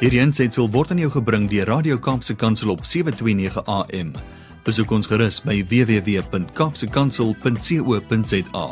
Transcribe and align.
Hierdie 0.00 0.22
aanseit 0.22 0.54
sal 0.56 0.70
word 0.72 0.94
aan 0.94 1.00
jou 1.02 1.10
gebring 1.12 1.42
deur 1.52 1.68
Radio 1.68 1.98
Kaapse 2.00 2.32
Kansel 2.32 2.72
op 2.72 2.86
729 2.88 3.60
AM. 3.68 4.14
Besoek 4.64 4.88
ons 4.96 5.04
gerus 5.04 5.44
by 5.44 5.60
www.kapsekansel.co.za. 5.68 8.64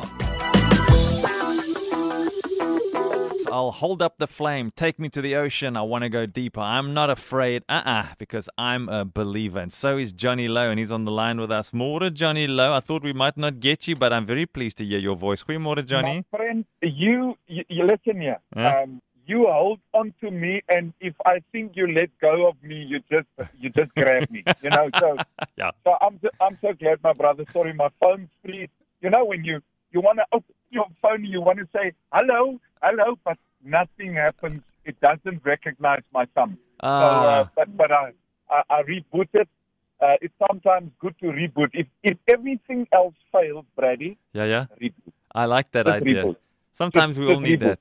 I'll 3.52 3.72
hold 3.72 4.00
up 4.00 4.16
the 4.16 4.26
flame. 4.26 4.70
Take 4.74 4.98
me 4.98 5.10
to 5.10 5.20
the 5.20 5.36
ocean. 5.36 5.76
I 5.76 5.82
want 5.82 6.04
to 6.04 6.08
go 6.08 6.24
deeper. 6.24 6.60
I'm 6.60 6.94
not 6.94 7.10
afraid. 7.10 7.62
Uh 7.68 7.82
uh 7.84 8.06
because 8.16 8.48
I'm 8.56 8.88
a 8.88 9.04
believer. 9.04 9.60
And 9.60 9.70
so 9.70 9.98
is 9.98 10.14
Johnny 10.14 10.48
Lowe, 10.48 10.70
and 10.70 10.80
he's 10.80 10.90
on 10.90 11.04
the 11.04 11.12
line 11.12 11.38
with 11.38 11.52
us. 11.52 11.74
More 11.74 12.08
Johnny 12.08 12.46
Lowe. 12.46 12.72
I 12.72 12.80
thought 12.80 13.02
we 13.02 13.12
might 13.12 13.36
not 13.36 13.60
get 13.60 13.86
you, 13.86 13.96
but 13.96 14.14
I'm 14.14 14.24
very 14.24 14.46
pleased 14.46 14.78
to 14.78 14.84
hear 14.86 14.98
your 14.98 15.16
voice. 15.16 15.42
Goeiemôre, 15.42 15.84
Johnny. 15.84 16.24
My 16.32 16.38
friend, 16.38 16.64
you, 16.80 17.36
you, 17.48 17.64
you 17.68 17.84
listen 17.84 18.18
here. 18.22 18.40
Yeah. 18.56 18.84
Um, 18.84 19.02
you 19.28 19.46
hold 19.46 19.78
on 19.92 20.12
to 20.22 20.30
me, 20.30 20.62
and 20.68 20.92
if 21.00 21.14
I 21.26 21.40
think 21.52 21.72
you 21.76 21.86
let 21.86 22.10
go 22.20 22.48
of 22.48 22.56
me, 22.62 22.76
you 22.76 22.98
just 23.10 23.28
you 23.60 23.68
just 23.70 23.94
grab 23.94 24.28
me. 24.30 24.42
You 24.62 24.70
know, 24.70 24.88
so 24.98 25.16
Yeah. 25.56 25.70
so 25.84 25.96
I'm 26.00 26.18
so, 26.22 26.28
I'm 26.40 26.58
so 26.62 26.72
glad, 26.72 27.02
my 27.02 27.12
brother. 27.12 27.44
Sorry, 27.52 27.72
my 27.72 27.90
phone's 28.00 28.28
free. 28.44 28.68
You 29.02 29.10
know, 29.10 29.24
when 29.24 29.44
you 29.44 29.60
you 29.92 30.00
want 30.00 30.18
to 30.18 30.26
open 30.32 30.54
your 30.70 30.86
phone, 31.02 31.24
you 31.24 31.40
want 31.40 31.58
to 31.58 31.68
say 31.74 31.92
hello, 32.12 32.58
hello, 32.82 33.18
but 33.24 33.38
nothing 33.64 34.14
happens. 34.14 34.62
It 34.84 34.96
doesn't 35.00 35.44
recognize 35.44 36.02
my 36.12 36.24
thumb. 36.34 36.58
So, 36.80 36.86
uh, 36.88 37.44
Ah. 37.44 37.50
but 37.56 37.76
but 37.76 37.92
I 37.92 38.12
I, 38.50 38.62
I 38.70 38.82
reboot 38.82 39.28
it. 39.34 39.48
Uh, 40.00 40.14
it's 40.22 40.34
sometimes 40.48 40.90
good 41.00 41.14
to 41.20 41.26
reboot. 41.26 41.70
If 41.74 41.86
if 42.02 42.16
everything 42.28 42.86
else 42.92 43.14
fails, 43.32 43.66
Brady, 43.76 44.16
Yeah, 44.32 44.44
yeah. 44.44 44.64
reboot. 44.80 45.12
I 45.34 45.44
like 45.44 45.70
that 45.72 45.86
Just 45.86 45.96
idea. 46.02 46.22
reboot. 46.24 46.36
Sometimes 46.72 47.16
Just- 47.16 47.26
we 47.28 47.34
all 47.34 47.40
need 47.40 47.60
reboot. 47.60 47.68
that. 47.68 47.78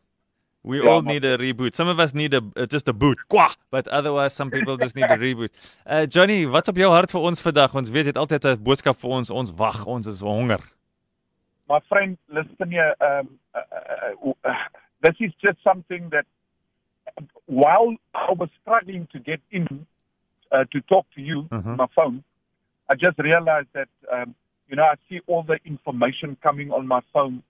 We 0.68 0.78
Yeah, 0.78 0.90
all 0.92 1.02
maar- 1.02 1.14
need 1.14 1.26
a 1.26 1.38
reboot. 1.38 1.76
Some 1.76 1.88
of 1.94 2.00
us 2.00 2.14
need 2.14 2.34
a 2.34 2.42
uh, 2.56 2.66
just 2.76 2.88
a 2.90 2.94
boot. 2.94 3.18
Kwah! 3.32 3.56
But 3.72 3.88
otherwise 3.88 4.34
some 4.40 4.50
people 4.52 4.76
just 4.78 4.96
need 4.96 5.10
a 5.10 5.18
reboot. 5.28 5.50
Uh 5.86 6.06
Johnny, 6.16 6.46
wat 6.56 6.68
op 6.68 6.76
jou 6.78 6.90
hart 6.92 7.12
vir 7.12 7.22
ons 7.22 7.42
vandag? 7.42 7.76
Ons 7.76 7.90
weet 7.90 8.06
jy 8.06 8.12
het 8.14 8.18
altyd 8.24 8.44
'n 8.46 8.64
boodskap 8.64 8.98
vir 9.04 9.10
ons. 9.20 9.30
Ons 9.32 9.52
wag, 9.56 9.86
ons 9.86 10.06
is 10.08 10.22
honger. 10.22 10.60
my 11.70 11.80
friend, 11.90 12.18
listen 12.30 12.70
here. 12.72 12.94
Um, 13.02 13.28
uh, 13.54 13.60
uh, 14.24 14.34
uh, 14.50 14.56
this 15.04 15.16
is 15.20 15.34
just 15.46 15.58
something 15.64 16.10
that 16.16 16.26
while 17.46 17.96
I 18.14 18.32
was 18.32 18.50
struggling 18.62 19.08
to 19.12 19.20
get 19.20 19.42
in 19.52 19.86
uh, 20.52 20.64
to 20.72 20.82
talk 20.82 21.06
to 21.16 21.22
you 21.22 21.44
Mhm. 21.52 21.66
on 21.72 21.78
my 21.78 21.88
phone, 21.96 22.24
I 22.90 22.96
just 22.96 23.18
realized 23.20 23.68
that, 23.74 23.90
um, 24.12 24.34
you 24.70 24.76
know, 24.78 24.84
I 24.86 24.96
see 25.10 25.20
all 25.28 25.44
the 25.44 25.60
information 25.66 26.38
coming 26.42 26.72
on 26.72 26.88
my 26.88 27.02
phone. 27.14 27.44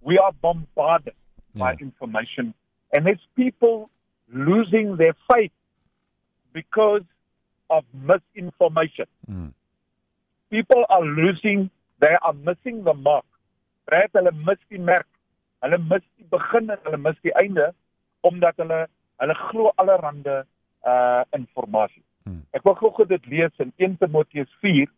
We 0.00 0.18
are 0.18 0.32
bombarded 0.32 1.14
by 1.54 1.72
Yeah. 1.72 1.86
information, 1.86 2.54
and 2.92 3.06
there's 3.06 3.26
people 3.36 3.90
losing 4.28 4.96
their 4.96 5.14
faith 5.32 5.52
because 6.52 7.04
of 7.68 7.84
misinformation. 7.92 9.06
Mm. 9.28 9.52
people 10.50 10.84
are 10.90 11.04
losing, 11.04 11.70
they 12.00 12.16
are 12.22 12.32
missing 12.32 12.84
the 12.84 12.94
mark. 12.94 13.24
Right? 13.90 14.10
Hulle 14.12 14.32
mis 14.32 14.58
die 14.70 14.78
merk. 14.78 15.06
Hulle 15.62 15.78
mis 15.78 16.02
die 16.18 16.26
begin 16.30 16.70
en 16.70 16.78
hulle 16.84 16.98
mis 16.98 17.18
die 17.22 17.34
einde 17.38 17.72
omdat 18.26 18.58
hulle 18.62 18.86
hulle 19.22 19.36
glo 19.48 19.72
allerhande 19.76 20.44
uh 20.86 21.22
inligting. 21.36 22.04
Hmm. 22.24 22.42
Ek 22.52 22.64
wil 22.64 22.76
gou-gou 22.76 23.06
dit 23.08 23.26
lees 23.26 23.62
in 23.62 23.72
1 23.78 23.96
Timoteus 23.98 24.50
4 24.60 24.90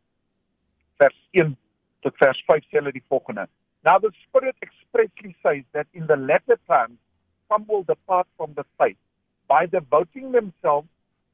vers 0.99 1.19
1 1.33 1.55
tot 2.03 2.17
vers 2.19 2.43
5 2.51 2.67
sê 2.69 2.81
hulle 2.81 2.93
die 2.93 3.05
volgende. 3.09 3.47
Now 3.85 3.99
the 3.99 4.13
Spirit 4.29 4.57
expressly 4.63 5.35
says 5.43 5.65
that 5.73 5.87
in 5.95 6.07
the 6.07 6.17
latter 6.17 6.59
times 6.69 6.99
some 7.49 7.67
will 7.69 7.83
depart 7.83 8.27
from 8.37 8.55
the 8.55 8.65
faith 8.79 8.97
by 9.49 9.67
devoting 9.67 10.33
themselves 10.33 10.89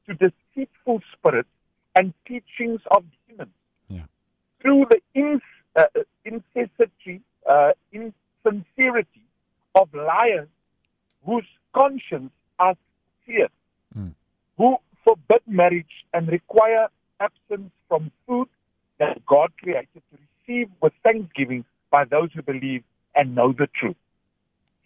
to 0.07 0.13
deceitful 0.15 1.01
spirits 1.13 1.49
and 1.95 2.13
teachings 2.27 2.81
of 2.91 3.03
demons 3.27 3.51
through 4.61 4.85
the 4.89 4.99
ins, 5.13 5.41
uh, 5.75 5.85
incessity, 6.25 7.21
uh, 7.49 7.71
insincerity 7.91 9.23
of 9.75 9.93
liars 9.93 10.47
whose 11.25 11.45
conscience 11.73 12.31
are 12.57 12.75
seared, 13.25 13.51
Mm. 13.97 14.13
who 14.57 14.77
forbid 15.03 15.41
marriage 15.47 16.05
and 16.13 16.27
require 16.27 16.87
absence 17.19 17.71
from 17.87 18.11
food 18.25 18.49
that 18.97 19.25
God 19.25 19.51
created 19.57 20.01
to 20.11 20.17
receive 20.17 20.69
with 20.81 20.93
thanksgiving 21.03 21.63
by 21.91 22.05
those 22.05 22.29
who 22.33 22.41
believe 22.41 22.83
and 23.15 23.35
know 23.35 23.51
the 23.51 23.67
truth. 23.67 23.95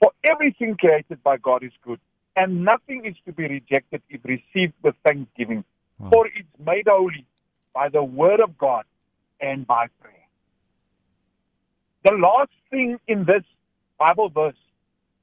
For 0.02 0.12
everything 0.24 0.76
created 0.78 1.24
by 1.24 1.38
God 1.38 1.64
is 1.64 1.72
good, 1.84 2.00
and 2.36 2.64
nothing 2.66 3.06
is 3.06 3.16
to 3.26 3.32
be 3.32 3.48
rejected 3.48 4.02
if 4.10 4.22
received 4.24 4.74
with 4.82 4.96
thanksgiving, 5.06 5.64
Wow. 6.00 6.10
for 6.12 6.28
it's 6.28 6.48
made 6.60 6.88
holy 6.88 7.26
by 7.74 7.90
the 7.90 8.04
word 8.04 8.40
of 8.40 8.58
God 8.58 8.86
and 9.40 9.66
by 9.66 9.88
prayer. 10.02 10.14
The 12.04 12.14
last 12.14 12.52
thing 12.70 13.00
in 13.08 13.26
this 13.26 13.44
Bible 13.98 14.30
verse 14.30 14.56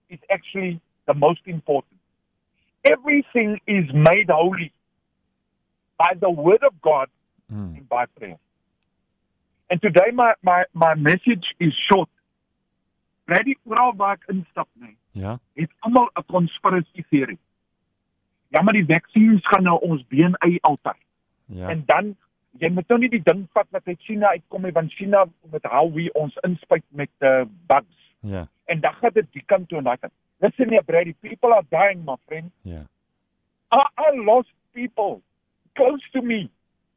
is 0.08 0.18
actually 0.30 0.80
the 1.06 1.14
most 1.14 1.40
important. 1.46 1.98
Everything 2.84 3.60
is 3.66 3.84
made 3.92 4.30
holy 4.30 4.72
by 5.98 6.14
the 6.18 6.30
word 6.30 6.62
of 6.62 6.80
God 6.80 7.08
Mm. 7.52 7.76
and 7.78 7.88
by 7.88 8.06
prayer. 8.06 8.38
And 9.70 9.80
today 9.80 10.10
my, 10.12 10.34
my, 10.42 10.64
my 10.74 10.94
message 10.94 11.54
is 11.60 11.72
short. 11.88 12.08
Ready 13.28 13.54
oral 13.64 13.94
waar 13.96 14.16
ek 14.18 14.26
instap 14.34 14.66
nie. 14.74 14.96
Ja. 15.14 15.38
Het 15.54 15.70
almal 15.86 16.10
'n 16.18 16.26
conspiracy 16.26 17.04
theory. 17.10 17.38
Ja, 18.48 18.62
maar 18.62 18.74
die 18.74 18.86
vaksines 18.86 19.46
gaan 19.46 19.62
nou 19.62 19.78
ons 19.80 20.02
BNI 20.08 20.58
altyd. 20.60 20.98
Ja. 21.46 21.68
En 21.68 21.82
dan 21.86 22.16
jy 22.58 22.70
moet 22.74 22.88
nou 22.88 22.98
nie 23.00 23.10
die 23.12 23.22
ding 23.22 23.46
vat 23.54 23.66
wat 23.70 23.86
uit 23.86 24.00
China 24.02 24.34
uitkom 24.34 24.62
nie, 24.66 24.72
want 24.72 24.92
China 24.92 25.24
met 25.50 25.64
how 25.64 25.86
we 25.94 26.10
ons 26.18 26.34
inspuit 26.42 26.84
met 26.88 27.10
uh, 27.18 27.44
bugs. 27.66 28.14
Ja. 28.20 28.48
En 28.64 28.80
dan 28.80 28.94
gaan 28.94 29.14
dit 29.14 29.32
die 29.32 29.44
kant 29.46 29.68
toe 29.68 29.78
en 29.78 29.84
daai 29.84 29.98
kant. 29.98 30.12
Listen 30.40 30.68
here, 30.68 30.82
Brady, 30.82 31.14
people 31.20 31.52
are 31.54 31.66
dying, 31.70 32.04
my 32.04 32.16
friend. 32.26 32.50
Ja. 32.62 32.82
I, 33.70 33.86
I 33.96 34.16
lost 34.24 34.50
people 34.72 35.22
close 35.74 36.10
to 36.10 36.22
me 36.22 36.50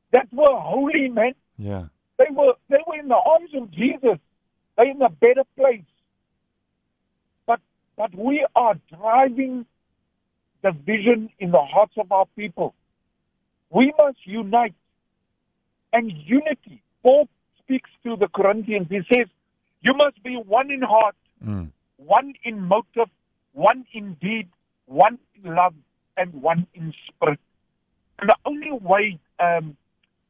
that 0.09 0.25
were 0.31 0.55
holy 0.55 1.09
men. 1.09 1.35
Ja. 1.55 1.89
They 2.17 2.25
were 2.31 2.53
they 2.69 2.77
were 2.87 2.97
in 2.99 3.07
the 3.07 3.15
arms 3.15 3.49
of 3.55 3.71
Jesus. 3.71 4.19
They're 4.77 4.89
in 4.89 5.01
a 5.01 5.09
better 5.09 5.43
place. 5.57 5.83
But 7.45 7.59
but 7.97 8.13
we 8.15 8.45
are 8.55 8.75
driving 8.95 9.65
the 10.61 10.71
vision 10.71 11.29
in 11.39 11.51
the 11.51 11.61
hearts 11.61 11.93
of 11.97 12.11
our 12.11 12.25
people. 12.35 12.73
We 13.69 13.93
must 13.99 14.17
unite. 14.25 14.75
And 15.91 16.11
unity. 16.25 16.81
Paul 17.03 17.27
speaks 17.59 17.89
to 18.03 18.15
the 18.15 18.27
Corinthians. 18.27 18.87
He 18.89 19.01
says, 19.13 19.27
You 19.81 19.93
must 19.93 20.21
be 20.23 20.35
one 20.35 20.71
in 20.71 20.81
heart, 20.81 21.15
Mm. 21.45 21.71
one 21.97 22.33
in 22.43 22.61
motive, 22.61 23.09
one 23.51 23.85
in 23.93 24.13
deed, 24.21 24.47
one 24.85 25.19
in 25.35 25.53
love, 25.55 25.75
and 26.17 26.33
one 26.41 26.65
in 26.73 26.93
spirit. 27.07 27.39
And 28.19 28.29
the 28.29 28.35
only 28.45 28.71
way, 28.71 29.19
um, 29.39 29.75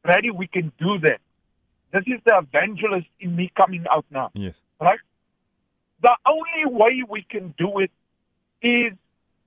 Brady, 0.02 0.30
we 0.30 0.46
can 0.48 0.72
do 0.78 0.98
that. 0.98 1.20
This 1.94 2.02
is 2.08 2.20
the 2.26 2.38
evangelist 2.38 3.06
in 3.20 3.36
me 3.36 3.52
coming 3.56 3.84
out 3.88 4.04
now, 4.10 4.32
Yes. 4.34 4.60
right? 4.80 4.98
The 6.02 6.10
only 6.26 6.64
way 6.66 7.04
we 7.08 7.22
can 7.22 7.54
do 7.56 7.78
it 7.78 7.92
is 8.60 8.92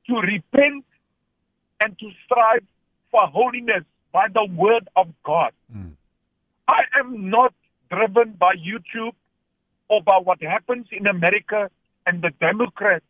to 0.07 0.13
repent 0.15 0.85
and 1.81 1.99
to 1.99 2.09
strive 2.23 2.63
for 3.11 3.27
holiness 3.27 3.83
by 4.13 4.29
the 4.33 4.45
word 4.45 4.87
of 4.95 5.09
God. 5.23 5.51
Mm. 5.75 5.91
I 6.69 6.83
am 6.97 7.29
not 7.29 7.53
driven 7.91 8.31
by 8.39 8.53
YouTube 8.55 9.13
or 9.89 10.01
by 10.01 10.17
what 10.23 10.41
happens 10.41 10.87
in 10.91 11.05
America 11.05 11.69
and 12.05 12.21
the 12.21 12.31
Democrats. 12.39 13.05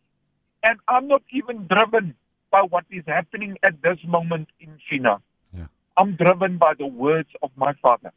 And 0.64 0.80
I'm 0.88 1.08
not 1.08 1.22
even 1.30 1.68
driven 1.68 2.16
by 2.50 2.62
what 2.64 2.86
is 2.90 3.04
happening 3.06 3.58
at 3.62 3.84
this 3.84 4.00
moment 4.04 4.48
in 4.60 4.80
China. 4.90 5.22
Yeah. 5.56 5.68
I'm 5.96 6.16
driven 6.16 6.58
by 6.58 6.74
the 6.74 6.88
words 6.88 7.30
of 7.44 7.52
my 7.56 7.74
Father 7.84 8.12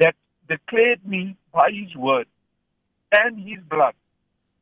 that 0.00 0.16
declared 0.48 1.06
me 1.06 1.36
by 1.52 1.70
His 1.70 1.94
word 1.96 2.26
and 3.10 3.38
His 3.38 3.58
blood 3.68 3.94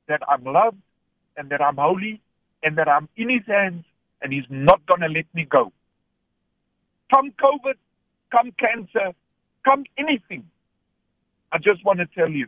that 0.09 0.23
I'm 0.29 0.45
loved 0.45 0.79
and 1.37 1.51
that 1.51 1.63
I'm 1.63 1.77
holy 1.77 2.21
and 2.63 2.77
that 2.79 2.89
I'm 2.89 3.09
in 3.17 3.31
His 3.31 3.47
hands 3.47 3.85
and 4.23 4.33
He's 4.33 4.45
not 4.51 4.85
going 4.87 5.01
to 5.01 5.09
let 5.09 5.27
me 5.35 5.45
go. 5.45 5.73
Come 7.13 7.33
COVID, 7.33 7.75
come 8.31 8.53
cancer, 8.59 9.13
come 9.65 9.85
anything. 9.99 10.45
I 11.53 11.59
just 11.59 11.85
want 11.85 11.99
to 11.99 12.07
tell 12.07 12.31
you 12.31 12.47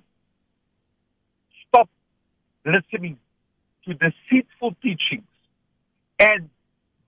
stop 1.69 1.88
listening 2.64 3.19
to 3.85 3.94
deceitful 3.94 4.76
teachings 4.82 5.26
and 6.19 6.49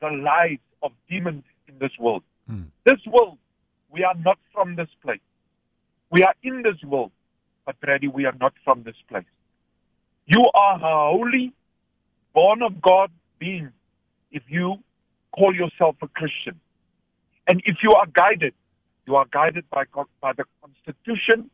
the 0.00 0.08
lies 0.08 0.58
of 0.82 0.92
demons 1.08 1.44
in 1.68 1.78
this 1.78 1.92
world. 1.98 2.22
Mm. 2.50 2.66
This 2.84 2.98
world, 3.06 3.38
we 3.90 4.02
are 4.02 4.14
not 4.24 4.38
from 4.52 4.76
this 4.76 4.88
place. 5.02 5.20
We 6.14 6.22
are 6.22 6.34
in 6.44 6.62
this 6.62 6.80
world, 6.84 7.10
but 7.66 7.80
Brady, 7.80 8.06
we 8.06 8.24
are 8.24 8.36
not 8.40 8.52
from 8.62 8.84
this 8.84 8.94
place. 9.08 9.24
You 10.26 10.48
are 10.54 10.76
a 10.76 11.10
holy, 11.10 11.52
born 12.32 12.62
of 12.62 12.80
God 12.80 13.10
being 13.40 13.72
if 14.30 14.44
you 14.46 14.76
call 15.36 15.52
yourself 15.52 15.96
a 16.02 16.06
Christian. 16.06 16.60
And 17.48 17.60
if 17.66 17.78
you 17.82 17.90
are 17.94 18.06
guided, 18.06 18.54
you 19.08 19.16
are 19.16 19.26
guided 19.32 19.68
by, 19.70 19.86
God, 19.90 20.06
by 20.20 20.34
the 20.34 20.44
Constitution, 20.62 21.50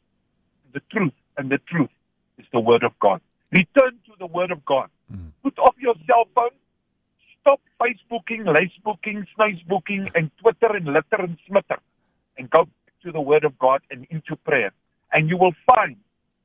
the 0.74 0.82
truth, 0.92 1.14
and 1.38 1.48
the 1.50 1.58
truth 1.66 1.88
is 2.36 2.44
the 2.52 2.60
Word 2.60 2.82
of 2.82 2.92
God. 2.98 3.22
Return 3.52 3.92
to 4.04 4.12
the 4.18 4.26
Word 4.26 4.50
of 4.50 4.62
God. 4.66 4.90
Mm. 5.10 5.30
Put 5.42 5.58
off 5.58 5.74
your 5.78 5.94
cell 6.06 6.26
phone. 6.34 6.50
Stop 7.40 7.62
Facebooking, 7.80 8.44
Lacebooking, 8.44 9.24
Snacebooking, 9.38 10.14
and 10.14 10.30
Twitter 10.36 10.76
and 10.76 10.84
letter 10.84 11.16
and 11.16 11.38
Smitter. 11.48 11.78
And 12.36 12.50
go 12.50 12.68
to 13.02 13.12
the 13.12 13.20
Word 13.20 13.44
of 13.44 13.58
God 13.58 13.82
and 13.90 14.06
into 14.10 14.36
prayer. 14.36 14.72
And 15.12 15.28
you 15.28 15.36
will 15.36 15.54
find 15.66 15.96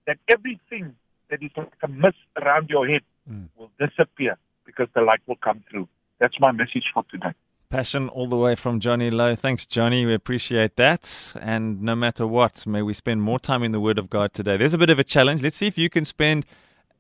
that 0.07 0.17
everything 0.27 0.95
that 1.29 1.41
is 1.41 1.51
like 1.55 1.73
a 1.83 1.87
mist 1.87 2.17
around 2.41 2.69
your 2.69 2.87
head 2.87 3.01
mm. 3.29 3.47
will 3.55 3.71
disappear 3.79 4.37
because 4.65 4.87
the 4.95 5.01
light 5.01 5.21
will 5.27 5.37
come 5.37 5.63
through. 5.69 5.87
That's 6.19 6.39
my 6.39 6.51
message 6.51 6.85
for 6.93 7.03
today. 7.11 7.33
Passion 7.69 8.09
all 8.09 8.27
the 8.27 8.37
way 8.37 8.55
from 8.55 8.79
Johnny 8.79 9.09
Louw. 9.09 9.37
Thanks, 9.37 9.65
Johnny. 9.65 10.05
We 10.05 10.13
appreciate 10.13 10.75
that. 10.75 11.33
And 11.41 11.81
no 11.81 11.95
matter 11.95 12.25
what, 12.27 12.65
may 12.65 12.81
we 12.81 12.93
spend 12.93 13.21
more 13.21 13.39
time 13.39 13.63
in 13.63 13.71
the 13.71 13.79
Word 13.79 13.97
of 13.97 14.09
God 14.09 14.33
today. 14.33 14.55
There's 14.55 14.73
a 14.73 14.77
bit 14.77 14.89
of 14.89 14.99
a 14.99 15.03
challenge. 15.03 15.41
Let's 15.41 15.57
see 15.57 15.67
if 15.67 15.77
you 15.77 15.89
can 15.89 16.05
spend 16.05 16.45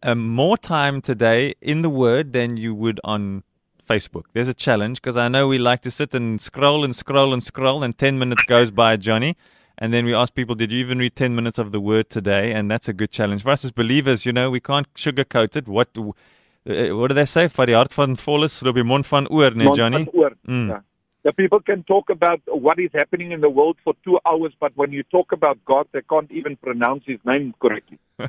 um, 0.03 0.27
more 0.27 0.57
time 0.57 1.01
today 1.01 1.53
in 1.61 1.81
the 1.81 1.89
Word 1.89 2.33
than 2.33 2.57
you 2.57 2.73
would 2.73 2.99
on 3.03 3.43
Facebook. 3.85 4.23
There's 4.33 4.47
a 4.47 4.53
challenge 4.53 5.01
because 5.01 5.17
I 5.17 5.27
know 5.27 5.47
we 5.47 5.57
like 5.57 5.81
to 5.81 5.91
sit 5.91 6.15
and 6.15 6.41
scroll 6.41 6.83
and 6.83 6.95
scroll 6.95 7.33
and 7.33 7.43
scroll, 7.43 7.83
and 7.83 7.97
10 7.97 8.17
minutes 8.19 8.43
goes 8.45 8.71
by, 8.71 8.97
Johnny. 8.97 9.35
And 9.77 9.93
then 9.93 10.05
we 10.05 10.13
ask 10.13 10.33
people, 10.33 10.55
did 10.55 10.71
you 10.71 10.79
even 10.79 10.99
read 10.99 11.15
10 11.15 11.35
minutes 11.35 11.57
of 11.57 11.71
the 11.71 11.81
Word 11.81 12.09
today? 12.09 12.53
And 12.53 12.71
that's 12.71 12.87
a 12.87 12.93
good 12.93 13.11
challenge. 13.11 13.43
For 13.43 13.51
us 13.51 13.65
as 13.65 13.71
believers, 13.71 14.25
you 14.25 14.31
know, 14.31 14.49
we 14.49 14.59
can't 14.59 14.91
sugarcoat 14.93 15.55
it. 15.55 15.67
What 15.67 15.89
uh, 15.97 16.95
what 16.95 17.09
do 17.09 17.13
they 17.13 17.25
say? 17.25 17.47
Vir 17.47 17.67
die 17.67 17.75
hart 17.77 17.93
van 17.93 18.15
vol 18.15 18.43
is, 18.43 18.61
loop 18.63 18.79
die 18.79 18.83
mond 18.83 19.05
van 19.05 19.27
oor, 19.29 19.51
nee 19.51 19.71
Johnny. 19.75 20.05
Mm. 20.47 20.69
Yeah. 20.69 20.79
The 21.25 21.33
people 21.33 21.59
can 21.59 21.83
talk 21.83 22.11
about 22.11 22.39
what 22.47 22.79
is 22.79 22.91
happening 22.93 23.31
in 23.31 23.41
the 23.41 23.49
world 23.49 23.77
for 23.83 23.95
2 24.03 24.19
hours, 24.27 24.53
but 24.59 24.71
when 24.75 24.91
you 24.91 25.01
talk 25.03 25.31
about 25.31 25.57
God, 25.65 25.87
they 25.91 26.03
can't 26.03 26.31
even 26.31 26.55
pronounce 26.55 27.03
his 27.07 27.17
name 27.25 27.55
correctly. 27.59 27.97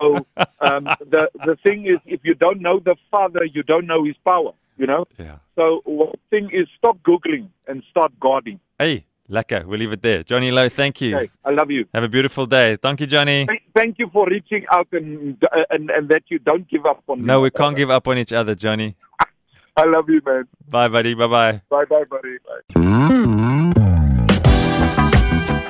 so 0.00 0.26
um, 0.60 0.84
the 1.14 1.30
the 1.46 1.56
thing 1.62 1.86
is 1.86 1.98
if 2.04 2.20
you 2.24 2.34
don't 2.34 2.60
know 2.60 2.78
the 2.78 2.96
Father, 3.10 3.44
you 3.44 3.62
don't 3.62 3.86
know 3.86 4.04
his 4.04 4.16
power, 4.24 4.52
you 4.82 4.88
know? 4.88 5.04
Yeah. 5.18 5.36
So 5.56 5.80
one 5.84 6.12
thing 6.30 6.50
is 6.52 6.66
stop 6.76 6.98
googling 7.08 7.48
and 7.68 7.82
start 7.90 8.12
guarding. 8.20 8.58
Hey, 8.78 9.04
Lekker. 9.30 9.64
We'll 9.64 9.78
leave 9.78 9.92
it 9.92 10.02
there. 10.02 10.22
Johnny 10.24 10.50
Lowe, 10.50 10.68
thank 10.68 11.00
you. 11.00 11.16
Okay, 11.16 11.30
I 11.44 11.50
love 11.50 11.70
you. 11.70 11.86
Have 11.94 12.04
a 12.04 12.08
beautiful 12.08 12.46
day. 12.46 12.76
Thank 12.76 13.00
you, 13.00 13.06
Johnny. 13.06 13.46
Thank 13.74 13.98
you 13.98 14.08
for 14.12 14.26
reaching 14.26 14.64
out 14.70 14.88
and, 14.92 15.36
and, 15.70 15.90
and 15.90 16.08
that 16.08 16.24
you 16.28 16.38
don't 16.38 16.68
give 16.68 16.84
up 16.84 17.02
on 17.08 17.20
me. 17.20 17.26
No, 17.26 17.40
we 17.40 17.50
can't 17.50 17.76
give 17.76 17.90
up 17.90 18.06
on 18.08 18.18
each 18.18 18.32
other, 18.32 18.54
Johnny. 18.54 18.94
I 19.76 19.84
love 19.86 20.08
you, 20.08 20.20
man. 20.26 20.44
Bye, 20.68 20.88
buddy. 20.88 21.14
Bye-bye. 21.14 21.62
Bye-bye, 21.70 22.04
buddy. 22.10 22.36
Bye. 22.44 22.60